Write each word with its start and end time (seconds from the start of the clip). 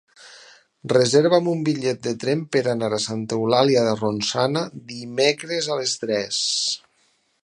Reserva'm 0.91 1.49
un 1.51 1.59
bitllet 1.67 2.01
de 2.07 2.13
tren 2.23 2.41
per 2.57 2.63
anar 2.73 2.89
a 2.97 3.01
Santa 3.05 3.37
Eulàlia 3.39 3.85
de 3.91 3.93
Ronçana 4.01 4.67
dimecres 4.95 5.71
a 5.77 5.81
les 5.83 5.95
tres. 6.05 6.41